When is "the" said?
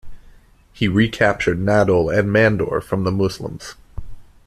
3.03-3.11